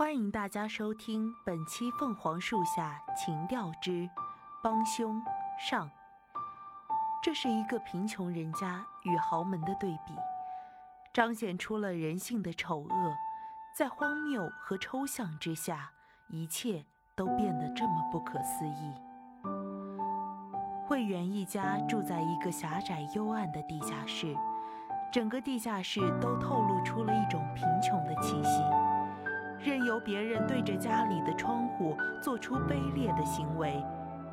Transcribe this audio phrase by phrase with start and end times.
[0.00, 4.08] 欢迎大家收听本期《凤凰树下情调之
[4.62, 5.20] 帮凶
[5.58, 5.86] 上》。
[7.22, 10.14] 这是一个贫穷人家与豪门的对比，
[11.12, 13.14] 彰显出了人性的丑恶。
[13.76, 15.90] 在荒谬和抽象之下，
[16.28, 16.82] 一切
[17.14, 18.94] 都变得这么不可思议。
[20.86, 24.34] 慧远一家住在一个狭窄幽暗的地下室，
[25.12, 28.62] 整个地下室都透露出了一种贫穷的气息。
[29.62, 33.84] 任由别人对着家里的窗户做出卑劣的行为，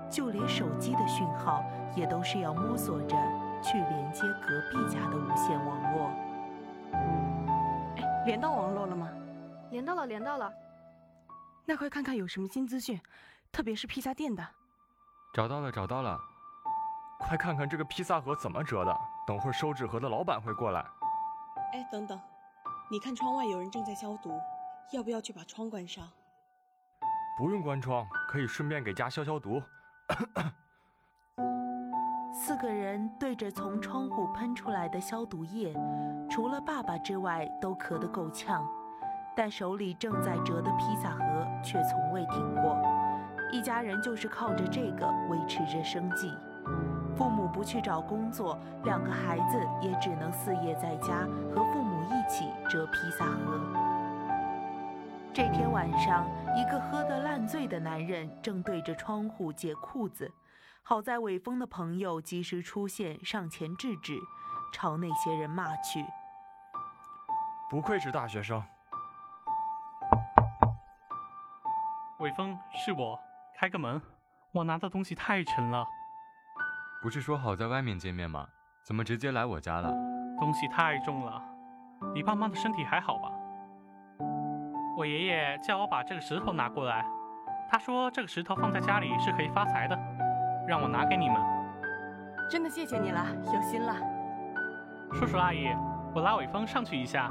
[0.09, 1.63] 就连手机的讯号
[1.95, 3.15] 也都是要摸索着
[3.61, 6.11] 去连接隔壁家的无线网络。
[7.97, 9.09] 哎，连到网络了吗？
[9.69, 10.49] 连到了，连到了。
[11.65, 12.97] 那快看看有什么新资讯，
[13.51, 14.41] 特别是披萨店的。
[15.33, 16.17] 找到了，找到了。
[17.19, 20.79] 快看看这个披萨盒怎么折的，等会儿收纸盒的老板会过来。
[21.73, 22.17] 哎，等等，
[22.89, 24.31] 你看窗外有人正在消毒。
[24.93, 26.07] 要不要去把窗关上？
[27.37, 29.61] 不用关窗，可以顺便给家消消毒。
[32.33, 35.75] 四个人对着从窗户喷出来的消毒液，
[36.29, 38.65] 除了爸爸之外都咳得够呛，
[39.35, 42.77] 但手里正在折的披萨盒却从未停过。
[43.51, 46.31] 一家人就是靠着这个维持着生计。
[47.15, 53.86] 父母不去找工作，两个孩子也只能四夜在家和父母一起折披萨盒。
[55.37, 60.33] 这天晚上，一个喝得烂醉的男人正对着窗户解裤子。
[60.81, 64.17] 好在伟峰的朋友及时出现，上前制止，
[64.73, 66.03] 朝那些人骂去
[67.69, 68.63] ：“不愧是大学生。”
[72.17, 73.19] 伟峰，是我，
[73.59, 74.01] 开个门，
[74.53, 75.85] 我拿的东西太沉了。
[77.03, 78.47] 不是说好在外面见面吗？
[78.81, 79.93] 怎么直接来我家了？
[80.39, 81.39] 东西太重了，
[82.15, 83.31] 你爸妈的身体还好吧？
[84.97, 87.05] 我爷爷叫我把这个石头拿过来，
[87.69, 89.95] 他说这个石头放在家里是可以发财的，
[90.67, 91.37] 让我拿给你们。
[92.49, 93.93] 真的谢谢你了，有心了。
[95.13, 95.67] 叔叔阿姨，
[96.15, 97.29] 我拉伟峰上去一下。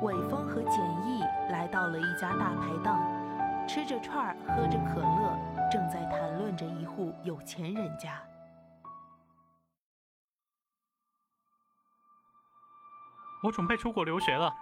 [0.00, 1.22] 伟峰和简易
[1.52, 3.00] 来到了一家大排档，
[3.68, 5.38] 吃着串儿，喝着可乐，
[5.70, 8.20] 正在谈论着一户有钱人家。
[13.44, 14.52] 我准备出国留学了。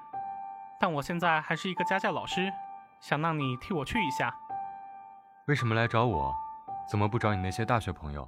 [0.80, 2.50] 但我现在还是一个家教老师，
[3.00, 4.34] 想让你替我去一下。
[5.46, 6.34] 为什么来找我？
[6.88, 8.26] 怎么不找你那些大学朋友？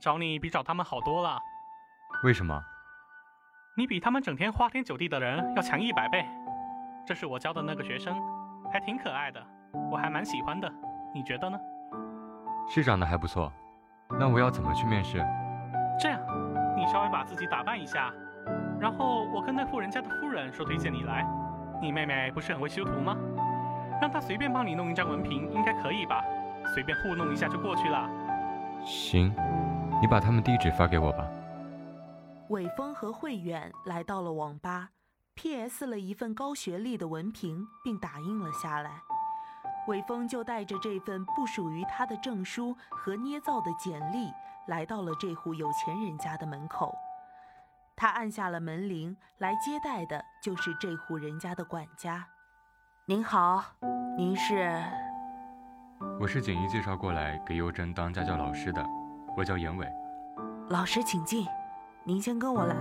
[0.00, 1.38] 找你比找他们好多了。
[2.24, 2.60] 为什么？
[3.76, 6.26] 你比他们整天花天酒地的人要强一百倍。
[7.06, 8.20] 这是我教的那个学生，
[8.72, 9.40] 还挺可爱的，
[9.90, 10.68] 我还蛮喜欢的。
[11.14, 11.56] 你觉得呢？
[12.68, 13.52] 是长得还不错。
[14.18, 15.24] 那我要怎么去面试？
[16.00, 16.20] 这样，
[16.76, 18.12] 你稍微把自己打扮一下，
[18.80, 21.24] 然后我跟那户人家的夫人说推荐你来。
[21.80, 23.16] 你妹妹不是很会修图吗？
[24.00, 26.22] 让她随便帮你弄一张文凭，应该可以吧？
[26.74, 28.08] 随便糊弄一下就过去了。
[28.84, 29.32] 行，
[30.00, 31.24] 你把他们地址发给我吧。
[32.48, 34.90] 伟峰和慧远来到了网吧
[35.34, 35.86] ，P.S.
[35.86, 39.02] 了一份高学历的文凭，并打印了下来。
[39.88, 44.32] 伟峰就带着这份不属于他的证书和捏造的简历，
[44.66, 46.92] 来到了这户有钱人家的门口。
[47.98, 52.26] 他按下了门铃，来接待的就是这户人家的管家。
[53.06, 53.64] 您好，
[54.18, 54.84] 您是？
[56.20, 58.84] 我是简一介绍过来给优珍当家教老师的，
[59.34, 59.90] 我叫严伟。
[60.68, 61.46] 老师请进，
[62.04, 62.76] 您先跟我来。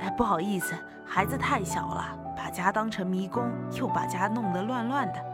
[0.00, 0.74] 哎，不好意思，
[1.06, 3.48] 孩子太小了，把家当成迷宫，
[3.78, 5.24] 又把家弄得乱乱的。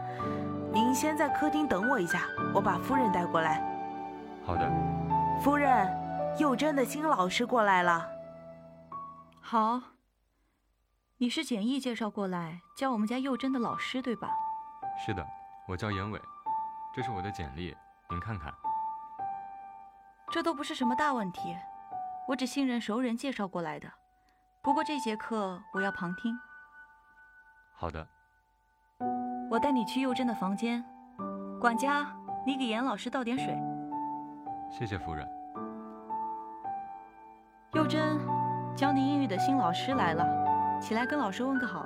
[0.71, 2.21] 您先在客厅等我一下，
[2.53, 3.67] 我把夫人带过来。
[4.49, 4.67] 好的，
[5.39, 5.87] 夫人，
[6.39, 8.09] 幼珍的新老师过来了。
[9.39, 9.79] 好，
[11.17, 14.27] 你是简易介绍过来教我们家幼珍的老师对吧？
[15.05, 15.23] 是的，
[15.67, 16.19] 我叫严伟，
[16.95, 17.77] 这是我的简历，
[18.09, 18.51] 您看看。
[20.31, 21.55] 这都不是什么大问题，
[22.27, 23.87] 我只信任熟人介绍过来的。
[24.63, 26.35] 不过这节课我要旁听。
[27.75, 28.07] 好的。
[29.51, 30.83] 我带你去幼珍的房间，
[31.61, 32.11] 管家，
[32.47, 33.55] 你给严老师倒点水。
[34.69, 35.27] 谢谢夫人。
[37.73, 38.17] 幼珍，
[38.75, 40.25] 教你英语的新老师来了，
[40.79, 41.85] 起来跟老师问个好。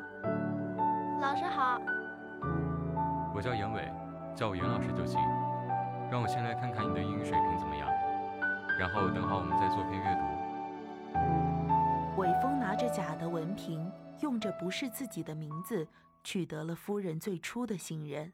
[1.21, 1.79] 老师好。
[3.33, 3.91] 我叫严伟，
[4.35, 5.19] 叫我严老师就行。
[6.11, 7.89] 让我先来看看你的英语水平怎么样，
[8.77, 10.21] 然后等好我们再做篇阅读。
[12.21, 15.87] 伟峰拿着假的文凭，用着不是自己的名字，
[16.23, 18.31] 取得了夫人最初的信任。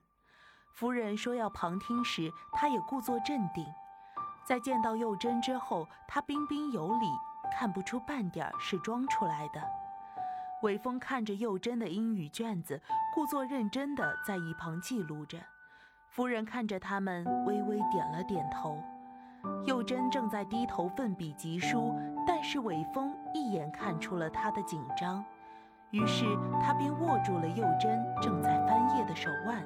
[0.74, 3.66] 夫人说要旁听时，他也故作镇定。
[4.50, 7.06] 在见到幼珍之后，他彬彬有礼，
[7.56, 9.62] 看不出半点是装出来的。
[10.64, 12.82] 韦峰看着幼珍的英语卷子，
[13.14, 15.38] 故作认真地在一旁记录着。
[16.08, 18.82] 夫人看着他们，微微点了点头。
[19.68, 21.94] 幼珍正在低头奋笔疾书，
[22.26, 25.24] 但是韦峰一眼看出了她的紧张，
[25.92, 26.26] 于是
[26.60, 29.64] 他便握住了幼珍正在翻页的手腕。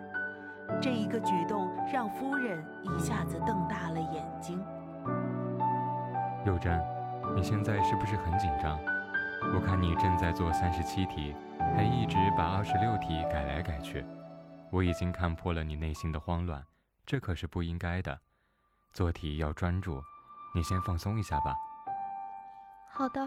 [0.81, 4.63] 这一个举动让夫人一下子瞪大了眼睛。
[6.45, 6.77] 幼珍，
[7.35, 8.77] 你现在是不是很紧张？
[9.55, 14.05] 我看你正在做三十七题，还一直把二十六题改来改去。
[14.69, 16.65] 我已经看破了你内心的慌乱，
[17.05, 18.19] 这可是不应该的。
[18.91, 20.03] 做题要专注，
[20.53, 21.55] 你先放松一下吧。
[22.89, 23.21] 好的。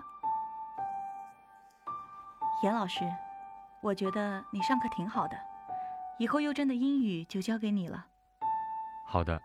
[2.63, 3.05] 严老师，
[3.83, 5.37] 我觉得你上课挺好的，
[6.19, 8.07] 以后幼珍的英语就交给你了。
[9.07, 9.41] 好的。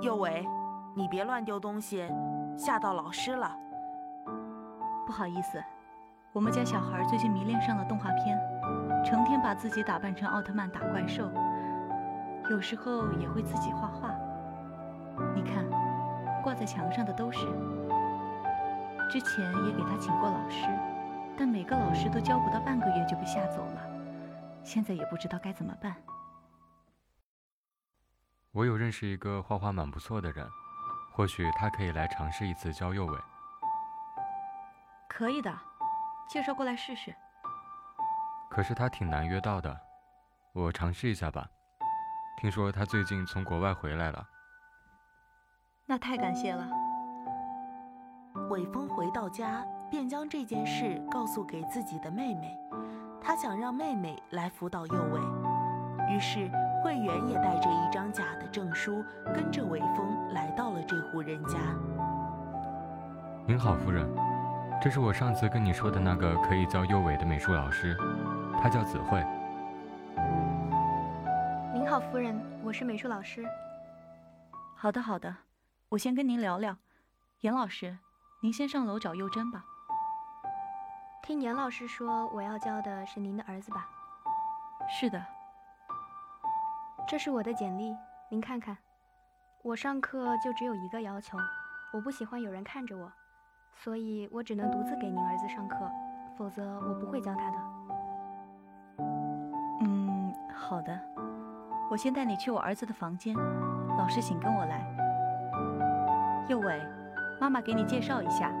[0.00, 0.46] 幼伟。
[0.96, 2.04] 你别乱丢东西，
[2.56, 3.56] 吓到老师了。
[5.06, 5.62] 不好意思，
[6.32, 8.36] 我们家小孩最近迷恋上了动画片，
[9.04, 11.30] 成天把自己打扮成奥特曼打怪兽，
[12.50, 14.12] 有时候也会自己画画。
[15.34, 15.64] 你看，
[16.42, 17.46] 挂在墙上的都是。
[19.08, 20.66] 之前也给他请过老师，
[21.36, 23.80] 但每个老师都教不到半个月就被吓走了，
[24.64, 25.94] 现在也不知道该怎么办。
[28.52, 30.48] 我有认识一个画画蛮不错的人。
[31.12, 33.18] 或许他可以来尝试一次教幼伟。
[35.08, 35.52] 可以的，
[36.28, 37.14] 介绍过来试试。
[38.48, 39.78] 可是他挺难约到的，
[40.54, 41.46] 我尝试一下吧。
[42.38, 44.26] 听说他最近从国外回来了。
[45.84, 46.66] 那太感谢了。
[48.48, 52.56] 伟峰回到家，便将这件事告诉给自己的妹妹，
[53.20, 55.20] 他想让妹妹来辅导幼伟，
[56.14, 56.50] 于是。
[56.82, 59.04] 慧远也带着一张假的证书，
[59.34, 61.58] 跟着韦峰来到了这户人家。
[63.46, 64.08] 您好，夫人，
[64.80, 67.96] 这是我上次跟你说的那个可以教幼伟的美术老师，
[68.62, 69.22] 他叫子慧。
[71.74, 73.44] 您好，夫人，我是美术老师。
[74.74, 75.34] 好的，好的，
[75.90, 76.76] 我先跟您聊聊。
[77.40, 77.98] 严老师，
[78.40, 79.64] 您先上楼找幼珍吧。
[81.22, 83.86] 听严老师说，我要教的是您的儿子吧？
[84.88, 85.22] 是的。
[87.10, 87.92] 这是我的简历，
[88.28, 88.78] 您看看。
[89.64, 91.36] 我上课就只有一个要求，
[91.92, 93.10] 我不喜欢有人看着我，
[93.74, 95.90] 所以我只能独自给您儿子上课，
[96.38, 97.56] 否则我不会教他的。
[99.80, 100.96] 嗯，好的。
[101.90, 103.34] 我先带你去我儿子的房间，
[103.98, 104.86] 老师请跟我来。
[106.48, 106.80] 右伟，
[107.40, 108.52] 妈妈给你介绍一下，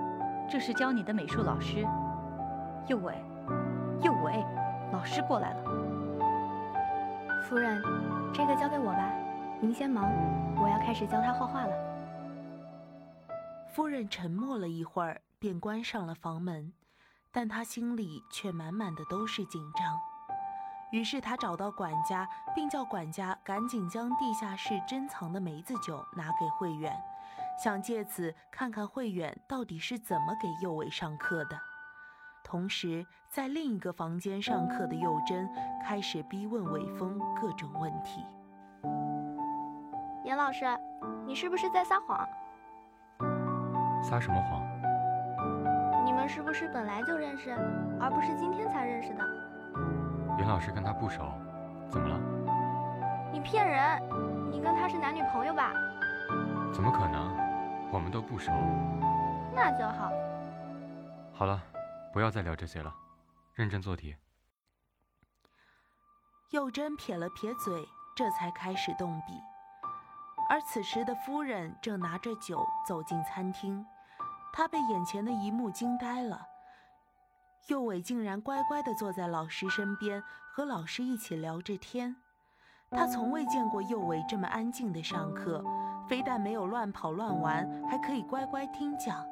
[0.50, 1.86] 这是教你的美术老师。
[2.88, 3.14] 右伟，
[4.02, 4.44] 右伟，
[4.92, 5.62] 老师过来了。
[7.44, 7.80] 夫人。
[8.32, 9.12] 这个交给我吧，
[9.60, 10.04] 您先忙，
[10.56, 11.72] 我要开始教他画画了。
[13.72, 16.72] 夫人沉默了一会儿，便关上了房门，
[17.32, 19.98] 但她心里却满满的都是紧张。
[20.92, 26.96] 于是她找到管家，并叫管家赶紧将地下室珍藏的梅子酒拿给慧远，
[27.62, 31.60] 想借此看看慧远到底是怎么给幼伟上课的。
[32.50, 35.48] 同时，在另一个房间上课的幼珍
[35.84, 38.26] 开始逼问伟峰各种问题。
[40.24, 40.64] 严老师，
[41.24, 42.28] 你是不是在撒谎？
[44.02, 44.60] 撒什么谎？
[46.04, 47.52] 你们是不是本来就认识，
[48.00, 49.24] 而不是今天才认识的？
[50.36, 51.22] 严老师跟他不熟，
[51.88, 52.18] 怎么了？
[53.30, 54.02] 你骗人！
[54.50, 55.72] 你跟他是男女朋友吧？
[56.74, 57.30] 怎么可能？
[57.92, 58.50] 我们都不熟。
[59.54, 60.10] 那就好。
[61.32, 61.62] 好了。
[62.12, 62.94] 不要再聊这些了，
[63.54, 64.16] 认真做题。
[66.50, 69.32] 幼珍撇了撇嘴，这才开始动笔。
[70.48, 73.86] 而此时的夫人正拿着酒走进餐厅，
[74.52, 76.44] 她被眼前的一幕惊呆了。
[77.68, 80.20] 幼伟竟然乖乖地坐在老师身边，
[80.52, 82.16] 和老师一起聊着天。
[82.90, 85.64] 他从未见过幼伟这么安静的上课，
[86.08, 89.24] 非但没有乱跑乱玩，还可以乖乖听讲。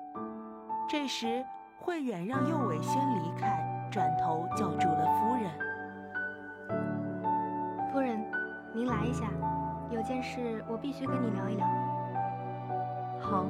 [0.88, 1.44] 这时。
[1.88, 5.50] 慧远让右伟先离开，转头叫住了夫人。
[7.90, 8.30] 夫人，
[8.74, 9.26] 您来一下，
[9.88, 11.66] 有件事我必须跟你聊一聊。
[13.18, 13.46] 好。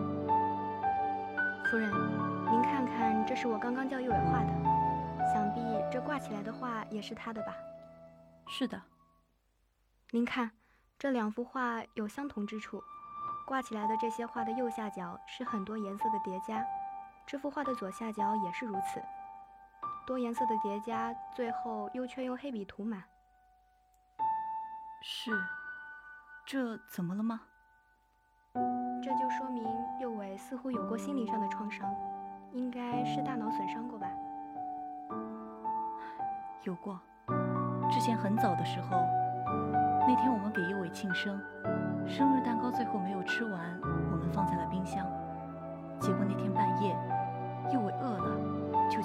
[1.64, 1.90] 夫人，
[2.48, 4.52] 您看看，这是我刚刚叫右伟画的，
[5.34, 7.52] 想必这挂起来的画也是他的吧？
[8.46, 8.80] 是的。
[10.12, 10.52] 您看，
[10.96, 12.80] 这两幅画有相同之处，
[13.44, 16.64] 挂起来的这些画的右下角是很多颜色的叠加。
[17.30, 19.02] 这幅画的左下角也是如此，
[20.06, 23.04] 多颜色的叠加，最后又却用黑笔涂满。
[25.02, 25.30] 是，
[26.46, 27.42] 这怎么了吗？
[29.04, 29.62] 这就说明
[30.00, 31.94] 右尾似乎有过心理上的创伤，
[32.54, 34.06] 应该是大脑损伤过吧？
[36.62, 36.98] 有过。
[37.90, 38.96] 之前很早的时候，
[40.08, 41.38] 那天我们给右伟庆生，
[42.06, 44.66] 生日蛋糕最后没有吃完，我们放在了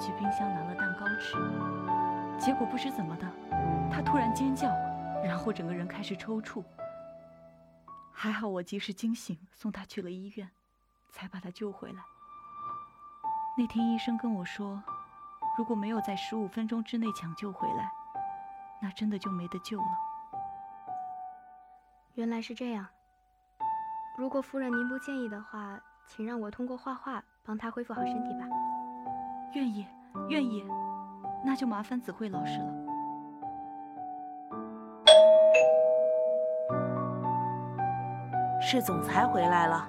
[0.04, 1.34] 去冰箱拿了蛋糕吃。
[2.38, 3.26] 结果不知怎么的，
[3.90, 4.68] 他突然尖叫，
[5.24, 6.62] 然后整个人开始抽搐。
[8.12, 10.50] 还好我及时惊醒，送他去了医院，
[11.10, 12.02] 才把他救回来。
[13.56, 14.82] 那天医生跟我说，
[15.56, 17.90] 如果没有在十五分钟之内抢救回来，
[18.82, 19.86] 那真的就没得救了。
[22.14, 22.86] 原来是这样。
[24.18, 28.46] 如果夫人您不介意的话，请让我通过画画帮他恢复好身体吧。
[29.54, 29.86] 愿意，
[30.28, 30.64] 愿意。
[31.44, 32.74] 那就麻烦子慧老师了。
[38.60, 39.88] 是总裁回来了。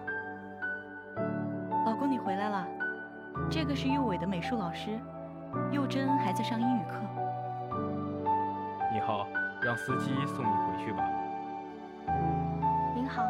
[1.86, 2.68] 老公，你回来了。
[3.50, 5.00] 这个是幼伟的美术老师，
[5.72, 7.00] 佑珍还在上英语课。
[8.92, 9.25] 你好，
[9.62, 11.10] 让司机送你回去吧。
[12.94, 13.24] 您好，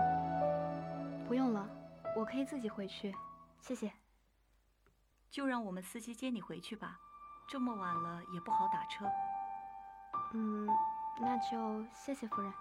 [1.27, 1.63] 不用了，
[2.15, 3.13] 我可以自己回去，
[3.61, 3.91] 谢谢。
[5.35, 6.97] 就让我们司机接你回去吧，
[7.45, 9.05] 这么晚了也不好打车。
[10.33, 10.65] 嗯，
[11.19, 12.53] 那就谢谢夫人。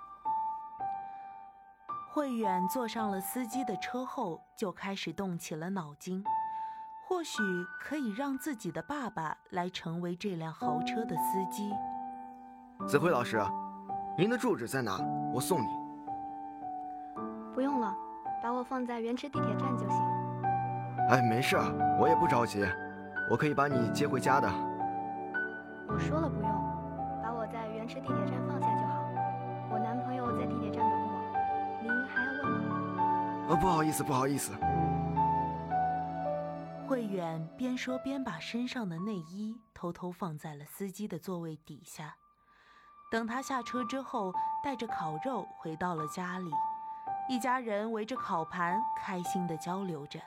[2.10, 6.24] 慧远坐上了司机的车后，就开始动起了脑筋，
[7.06, 7.40] 或许
[7.78, 11.72] 可以让自己的爸爸来成为这辆豪车的司机。
[12.88, 13.40] 子辉老师，
[14.18, 14.98] 您的住址在哪？
[15.32, 15.68] 我送你。
[17.54, 17.96] 不用了，
[18.42, 20.13] 把我放在原池地铁站就行。
[21.10, 21.56] 哎，没事，
[21.98, 22.66] 我也不着急，
[23.30, 24.48] 我可以把你接回家的。
[25.86, 26.50] 我说了不用，
[27.22, 29.04] 把我在原池地铁站放下就好。
[29.70, 31.14] 我男朋友在地铁站等我。
[31.82, 33.46] 您还要问吗？
[33.50, 34.52] 呃，不好意思，不好意思。
[36.88, 42.14] 慧远边说边把身上的内衣偷偷放在了司机的座位底下。
[43.10, 44.32] 等他下车之后，
[44.62, 46.50] 带着烤肉回到了家里，
[47.28, 50.18] 一家人围着烤盘开心地交流着。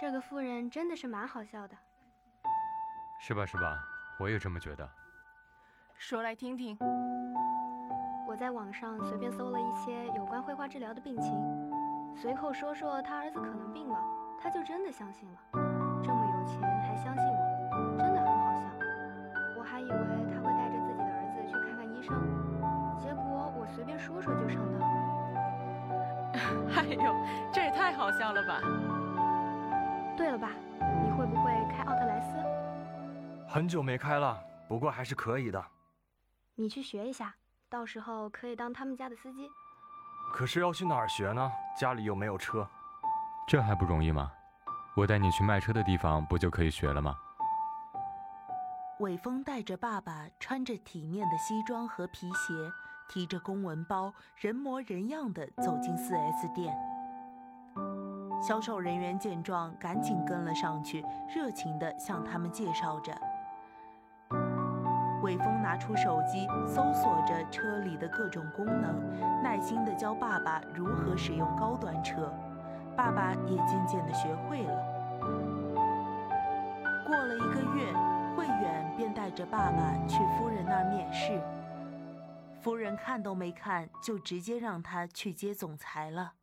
[0.00, 1.76] 这个夫人真的是蛮好笑的，
[3.20, 3.44] 是吧？
[3.44, 3.84] 是吧？
[4.20, 4.88] 我也这么觉得。
[5.96, 6.78] 说来听听。
[8.28, 11.34] 我在网上随便搜了一些有关绘画治疗的病情，
[12.14, 13.98] 随口说说他儿子可能病了，
[14.40, 15.38] 他就真的相信了。
[16.00, 18.60] 这么有钱还相信我，真的很好笑。
[19.58, 22.14] 我还以为他会带着自己的儿子去看看医生，
[22.96, 24.88] 结果我随便说说就上当。
[26.78, 27.14] 哎呦，
[27.52, 28.60] 这也太好笑了吧！
[30.18, 30.50] 对了吧，
[31.00, 33.48] 你会不会开奥特莱斯？
[33.48, 34.36] 很久没开了，
[34.68, 35.64] 不过还是可以的。
[36.56, 37.32] 你去学一下。
[37.70, 39.46] 到时候可以当他们家的司机，
[40.32, 41.52] 可是要去哪儿学呢？
[41.78, 42.66] 家里又没有车，
[43.46, 44.32] 这还不容易吗？
[44.96, 47.14] 我带你去卖车的地方，不就可以学了吗？
[49.00, 52.54] 伟峰带着爸爸，穿着体面的西装和皮鞋，
[53.06, 56.74] 提着公文包，人模人样的走进 4S 店。
[58.40, 61.04] 销售人员见状，赶紧跟了上去，
[61.34, 63.12] 热情地向他们介绍着。
[65.22, 72.32] 伟峰拿出手机，搜索着车里的各种功能，耐心地教爸爸如何使用高端车。
[72.96, 74.98] 爸爸也渐渐地学会了。
[77.06, 77.92] 过了一个月，
[78.36, 81.40] 慧远便带着爸爸去夫人那儿面试。
[82.60, 86.34] 夫人看都没看，就直接让他去接总裁了。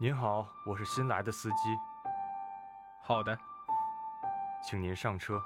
[0.00, 1.76] 您好，我是新来的司机。
[3.02, 3.36] 好的，
[4.62, 5.42] 请您上车。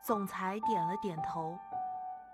[0.00, 1.58] 总裁点了点头，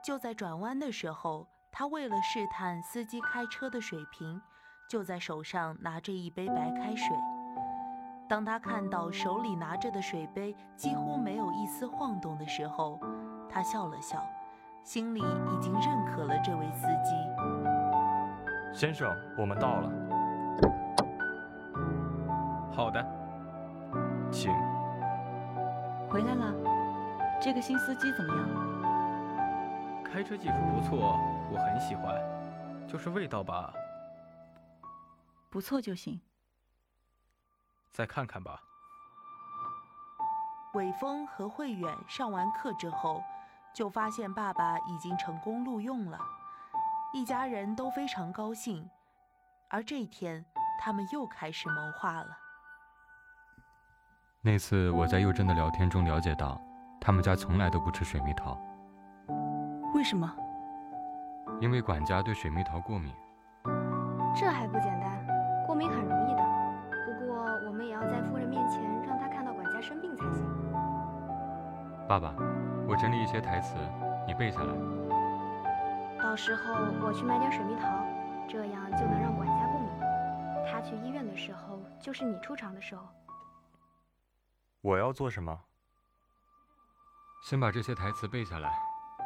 [0.00, 4.40] 就在转弯的时候，他为了试探司机开车的水平，
[4.88, 7.08] 就在手上拿着一杯白开水。
[8.28, 13.00] 当他看到手里拿着的水杯几乎没有一丝晃动的时候，
[13.50, 14.24] 他笑了笑，
[14.84, 17.12] 心里已经认可了这位司机。
[18.72, 20.12] 先生，我们到了。
[22.73, 23.04] 好的，
[24.30, 24.52] 请。
[26.09, 26.52] 回来了。
[27.40, 30.04] 这个新司机怎么样？
[30.04, 31.18] 开车技术不错，
[31.50, 32.21] 我很喜欢，
[32.87, 33.73] 就是味道吧。
[35.50, 36.21] 不错就行。
[37.90, 38.62] 再看看吧。
[40.75, 43.23] 伟峰和慧远上完课之后，
[43.75, 46.18] 就发现爸爸已经成功录用了，
[47.12, 48.88] 一家人都非常高兴。
[49.72, 50.44] 而这一天，
[50.78, 52.28] 他们又开始谋划了。
[54.42, 56.60] 那次我在佑珍的聊天中了解到。
[57.00, 58.56] 他们家从来都不吃水蜜桃，
[59.92, 60.32] 为什么？
[61.58, 63.12] 因为管家对水蜜桃过敏。
[64.36, 65.66] 这还不简单？
[65.66, 66.42] 过敏很容易的，
[67.04, 70.46] 不过我们也要在夫人面前让她看到管家生病才行。
[72.06, 72.32] 爸爸，
[72.86, 73.74] 我整理一些台词，
[74.24, 74.72] 你背下来。
[76.22, 76.72] 到时候
[77.04, 77.88] 我去买点水蜜桃，
[78.46, 79.51] 这样就能让管家。
[80.64, 83.09] 他去医院的时候，就是你出场的时候。
[84.81, 85.61] 我要做什么？
[87.45, 88.73] 先把这些台词背下来，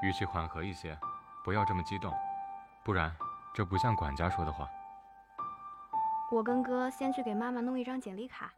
[0.02, 0.98] 语气缓和一些，
[1.44, 2.12] 不要这么激动，
[2.84, 3.14] 不然
[3.54, 4.68] 这不像管家说的话。
[6.32, 8.52] 我跟哥先去给妈妈弄一张简历卡。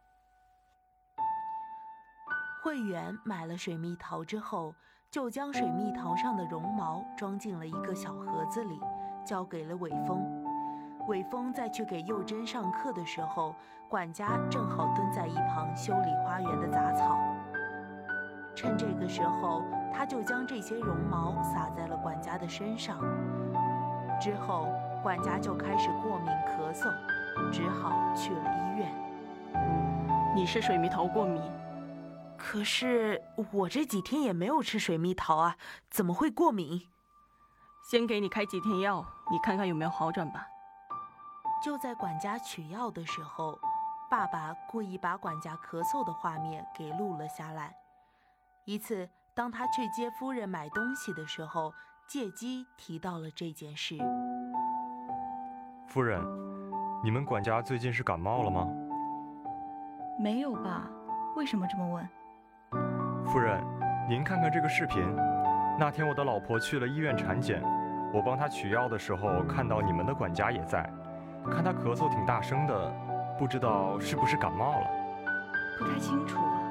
[2.63, 4.73] 会员买了水蜜桃之后，
[5.11, 8.79] 就将水蜜桃上的绒毛装进了一个小盒子里，
[9.25, 10.38] 交给了伟峰。
[11.09, 13.55] 伟峰在去给幼珍上课的时候，
[13.89, 17.17] 管家正好蹲在一旁修理花园的杂草。
[18.55, 22.99] 趁这个时候，他就将这些绒毛撒在了管家的身上。
[24.21, 24.67] 之后，
[25.01, 26.93] 管家就开始过敏咳嗽，
[27.51, 28.93] 只好去了医院。
[30.35, 31.41] 你是水蜜桃过敏？
[32.37, 33.19] 可是
[33.51, 35.57] 我这几天也没有吃水蜜桃啊，
[35.89, 36.83] 怎么会过敏？
[37.81, 40.47] 先给你开几天药，你看看有没有好转吧。
[41.61, 43.59] 就在管家取药的时候，
[44.09, 47.75] 爸爸故意把管家咳嗽的画面给录了下来。
[48.63, 51.73] 一次，当他去接夫人买东西的时候，
[52.07, 53.97] 借机提到了这件事。
[55.87, 56.23] 夫人，
[57.03, 58.65] 你们管家最近是感冒了吗？
[60.17, 60.89] 没有吧？
[61.35, 62.09] 为什么这么问？
[63.25, 63.61] 夫人，
[64.07, 65.03] 您看看这个视频。
[65.77, 67.61] 那天我的老婆去了医院产检，
[68.13, 70.89] 我帮她取药的时候，看到你们的管家也在。
[71.49, 72.91] 看他咳嗽挺大声的，
[73.37, 74.87] 不知道是不是感冒了。
[75.77, 76.61] 不太清楚啊。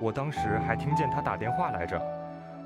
[0.00, 2.00] 我当时还听见他打电话来着，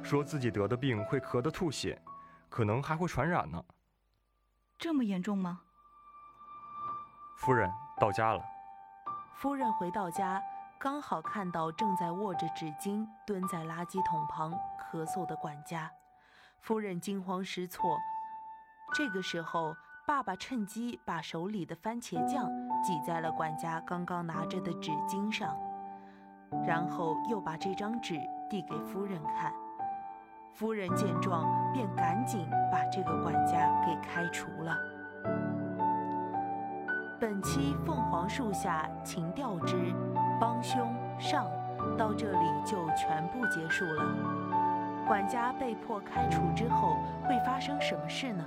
[0.02, 2.00] 说自己得的病会咳得吐血，
[2.48, 3.62] 可能还会传染呢。
[4.78, 5.60] 这么严重吗？
[7.36, 8.42] 夫人到家了。
[9.34, 10.42] 夫人回到家。
[10.82, 15.90] 刚好看到正在握着纸巾蹲在垃圾桶旁咳嗽的管家，
[16.62, 17.98] 夫人惊慌失措。
[18.94, 19.76] 这个时候，
[20.10, 22.50] 爸爸趁机把手里的番茄酱
[22.82, 25.56] 挤在了管家刚刚拿着的纸巾上，
[26.66, 28.20] 然后又把这张纸
[28.50, 29.52] 递给夫人看。
[30.52, 34.76] 夫人见状，便赶紧把这个管家给开除了。
[37.20, 39.76] 本期《凤凰树下情调之》。
[40.40, 41.46] 帮凶上
[41.96, 44.04] 到这里就全部结束了。
[45.06, 46.96] 管家被迫开除之后
[47.28, 48.44] 会发生什么事呢？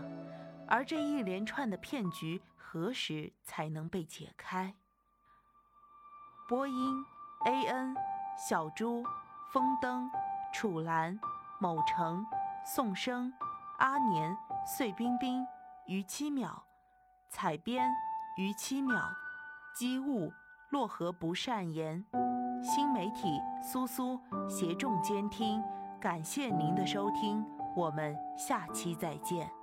[0.67, 4.73] 而这一连串的骗局何时才能被解开？
[6.47, 7.05] 播音
[7.45, 7.95] ：A N、
[8.37, 9.03] 小猪、
[9.51, 10.09] 风灯、
[10.53, 11.19] 楚岚、
[11.59, 12.25] 某成、
[12.65, 13.31] 宋生、
[13.79, 15.45] 阿年、碎冰冰、
[15.87, 16.49] 于七秒；
[17.29, 17.89] 采编：
[18.37, 18.99] 于七秒；
[19.75, 20.31] 机务。
[20.69, 22.03] 洛河不善言，
[22.63, 25.63] 新媒体苏苏协众监听，
[26.01, 27.45] 感谢您的收听，
[27.75, 29.62] 我们下期再见。